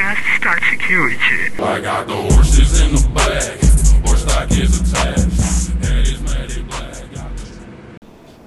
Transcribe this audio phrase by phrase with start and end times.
[0.00, 1.62] podcast Start Security.
[1.62, 3.60] I got the horses in the back,
[4.06, 6.94] horse stock is attached, and it's matted black.
[7.14, 7.98] Got the-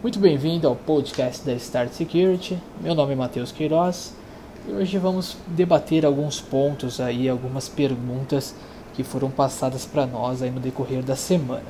[0.00, 2.56] Muito bem-vindo ao podcast da Start Security.
[2.80, 4.14] Meu nome é Matheus Queiroz
[4.68, 8.54] e hoje vamos debater alguns pontos aí, algumas perguntas
[8.94, 11.66] que foram passadas para nós aí no decorrer da semana.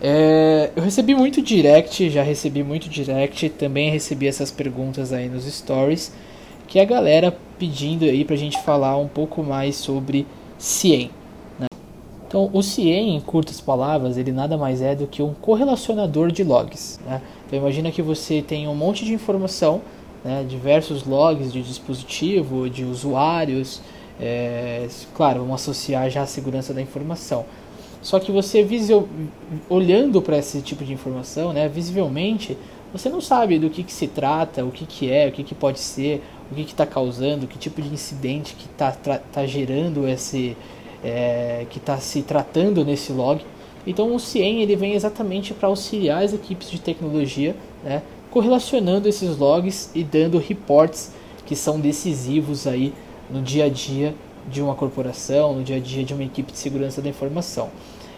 [0.00, 5.44] É, eu recebi muito direct, já recebi muito direct, também recebi essas perguntas aí nos
[5.44, 6.12] stories,
[6.68, 10.26] que a galera pedindo aí pra gente falar um pouco mais sobre
[10.58, 11.10] CIEM.
[11.58, 11.66] né?
[12.26, 16.44] Então, o CIEM, em curtas palavras, ele nada mais é do que um correlacionador de
[16.44, 17.00] logs.
[17.04, 17.20] Né?
[17.46, 19.80] Então, imagina que você tem um monte de informação,
[20.24, 23.80] né, diversos logs de dispositivo, de usuários,
[24.20, 27.44] é, claro, vamos associar já a segurança da informação.
[28.02, 29.08] Só que você, visio-
[29.68, 32.56] olhando para esse tipo de informação, né, visivelmente,
[32.92, 35.54] você não sabe do que, que se trata, o que, que é, o que, que
[35.54, 40.56] pode ser, o que está causando, que tipo de incidente que está tá gerando esse,
[41.04, 43.42] é, que está se tratando nesse log.
[43.86, 49.36] Então o CIEM ele vem exatamente para auxiliar as equipes de tecnologia, né, correlacionando esses
[49.36, 51.12] logs e dando reports
[51.46, 52.92] que são decisivos aí
[53.30, 54.14] no dia a dia
[54.50, 57.70] de uma corporação, no dia a dia de uma equipe de segurança da informação.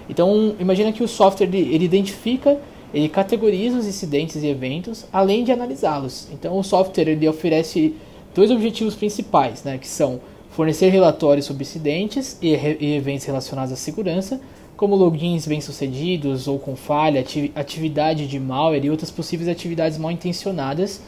[0.09, 2.59] Então imagina que o software ele, ele identifica,
[2.92, 6.28] ele categoriza os incidentes e eventos, além de analisá-los.
[6.33, 7.94] Então o software ele oferece
[8.34, 13.77] dois objetivos principais, né, que são fornecer relatórios sobre incidentes e, e eventos relacionados à
[13.77, 14.41] segurança,
[14.77, 20.11] como logins bem-sucedidos ou com falha, ati- atividade de malware e outras possíveis atividades mal
[20.11, 21.03] intencionadas,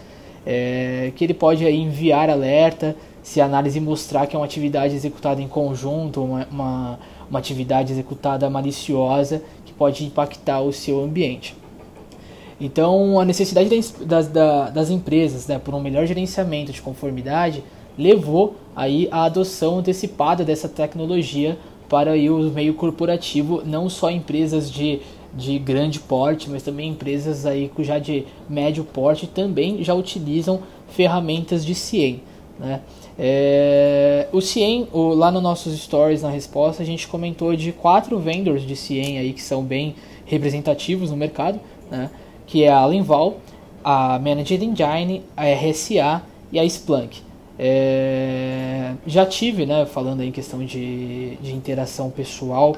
[0.46, 4.94] é, que ele pode aí, enviar alerta se a análise mostrar que é uma atividade
[4.94, 6.98] executada em conjunto, uma, uma,
[7.30, 11.54] uma atividade executada maliciosa que pode impactar o seu ambiente.
[12.64, 17.64] Então, a necessidade das, das, da- das empresas né, por um melhor gerenciamento de conformidade
[17.98, 24.70] levou aí à adoção antecipada dessa tecnologia para aí, o meio corporativo, não só empresas
[24.70, 25.00] de,
[25.34, 31.64] de grande porte, mas também empresas aí já de médio porte também já utilizam ferramentas
[31.66, 32.20] de CIEM.
[32.60, 32.80] Né?
[33.18, 38.20] É, o CIEM, o- lá nos nossos stories na resposta, a gente comentou de quatro
[38.20, 41.58] vendors de CIEM aí que são bem representativos no mercado,
[41.90, 42.08] né?
[42.46, 43.38] Que é a Alenval,
[43.84, 46.22] a Managed Engine, a RSA
[46.52, 47.20] e a Splunk.
[47.58, 52.76] É, já tive, né, falando em questão de, de interação pessoal,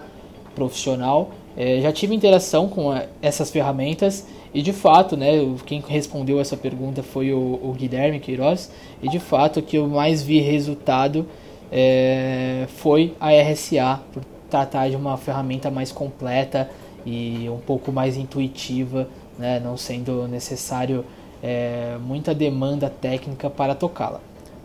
[0.54, 5.28] profissional, é, já tive interação com a- essas ferramentas e de fato, né,
[5.66, 8.70] quem respondeu essa pergunta foi o, o Guilherme Queiroz
[9.02, 11.26] e de fato o que eu mais vi resultado
[11.72, 16.70] é, foi a RSA por tratar de uma ferramenta mais completa
[17.04, 19.08] e um pouco mais intuitiva,
[19.38, 21.04] né, não sendo necessário
[21.42, 24.20] é, muita demanda técnica para tocá-la,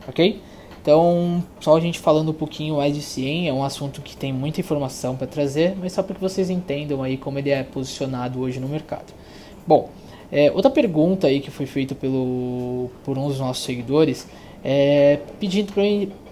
[0.07, 0.41] ok?
[0.81, 4.31] Então, só a gente falando um pouquinho mais de CIEM, é um assunto que tem
[4.31, 8.39] muita informação para trazer, mas só para que vocês entendam aí como ele é posicionado
[8.39, 9.13] hoje no mercado.
[9.67, 9.89] Bom,
[10.31, 14.27] é, outra pergunta aí que foi feita pelo, por um dos nossos seguidores
[14.63, 15.83] é pedindo pra,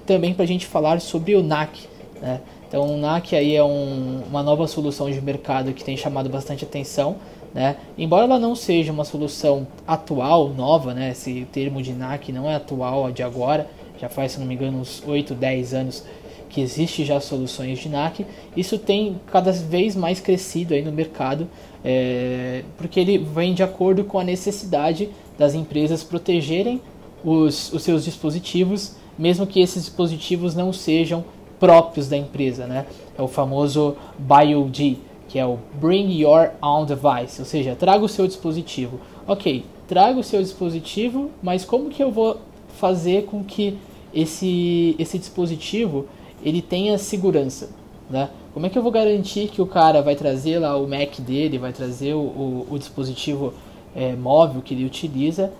[0.06, 1.88] também para a gente falar sobre o NAC.
[2.22, 2.40] Né?
[2.68, 6.64] Então, o NAC aí é um, uma nova solução de mercado que tem chamado bastante
[6.64, 7.18] atenção.
[7.58, 7.76] Né?
[7.98, 11.10] Embora ela não seja uma solução atual, nova, né?
[11.10, 13.68] esse termo de NAC não é atual de agora,
[14.00, 16.04] já faz, se não me engano, uns 8, 10 anos
[16.52, 21.48] que existe já soluções de NAC, isso tem cada vez mais crescido aí no mercado,
[21.84, 26.80] é, porque ele vem de acordo com a necessidade das empresas protegerem
[27.26, 31.26] os, os seus dispositivos, mesmo que esses dispositivos não sejam
[31.60, 32.86] próprios da empresa, né?
[33.18, 38.10] É o famoso BioD, que é o Bring Your Own Device, ou seja, traga o
[38.10, 39.00] seu dispositivo.
[39.28, 42.38] Ok, traga o seu dispositivo, mas como que eu vou
[42.78, 43.78] fazer com que
[44.14, 46.06] esse, esse dispositivo
[46.44, 47.70] ele tenha segurança,
[48.10, 48.30] né?
[48.54, 51.60] Como é que eu vou garantir que o cara vai trazer lá o Mac dele,
[51.60, 53.54] vai trazer o, o, o dispositivo
[53.96, 55.52] é, móvel que ele utiliza,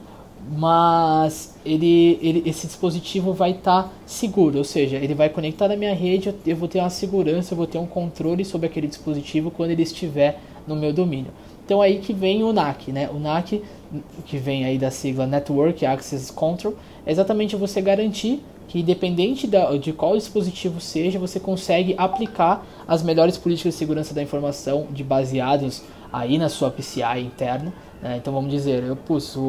[0.50, 5.94] mas ele, ele esse dispositivo vai estar seguro, ou seja, ele vai conectar na minha
[5.94, 9.72] rede, eu, vou ter uma segurança, eu vou ter um controle sobre aquele dispositivo quando
[9.72, 11.32] ele estiver no meu domínio.
[11.66, 13.10] Então aí que vem o NAC, né?
[13.10, 13.62] O NAC,
[14.26, 16.76] que vem aí da sigla Network Access Control,
[17.06, 19.50] é exatamente você garantir que independente
[19.82, 25.04] de qual dispositivo seja, você consegue aplicar as melhores políticas de segurança da informação de
[25.04, 27.74] baseados aí na sua PCI interna.
[28.02, 28.18] né?
[28.18, 29.42] Então vamos dizer, eu pus, o,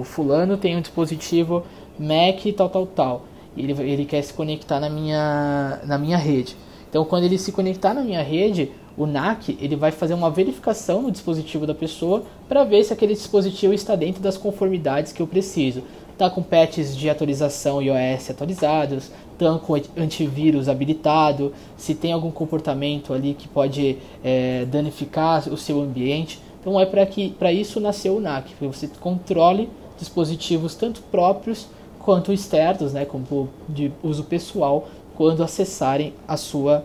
[0.00, 1.64] o fulano tem um dispositivo
[1.98, 3.24] Mac tal, tal, tal.
[3.56, 6.56] E ele, ele quer se conectar na minha, na minha rede.
[6.88, 11.02] Então quando ele se conectar na minha rede, o NAC ele vai fazer uma verificação
[11.02, 15.26] no dispositivo da pessoa para ver se aquele dispositivo está dentro das conformidades que eu
[15.26, 15.82] preciso.
[16.16, 23.12] Tá com patches de atualização iOS atualizados, estão com antivírus habilitado, se tem algum comportamento
[23.12, 26.40] ali que pode é, danificar o seu ambiente.
[26.60, 29.68] Então é para isso nasceu o NAC, para você controle
[29.98, 31.68] dispositivos tanto próprios
[31.98, 36.84] quanto externos, né, como de uso pessoal, quando acessarem a sua,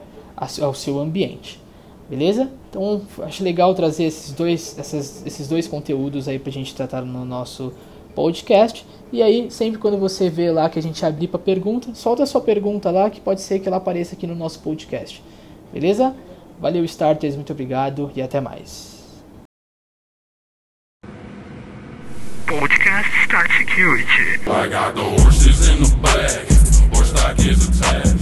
[0.61, 1.59] ao seu ambiente.
[2.09, 2.49] Beleza?
[2.69, 7.03] Então acho legal trazer esses dois, essas, esses dois conteúdos aí para a gente tratar
[7.03, 7.71] no nosso
[8.11, 8.85] podcast.
[9.11, 12.25] E aí, sempre quando você vê lá que a gente abrir para pergunta, solta a
[12.25, 15.23] sua pergunta lá, que pode ser que ela apareça aqui no nosso podcast.
[15.73, 16.15] Beleza?
[16.59, 19.01] Valeu, starters, muito obrigado e até mais.
[22.47, 24.39] Podcast Start Security.
[24.47, 26.47] I got the horses in the back,
[26.93, 28.20] horse stock is attached.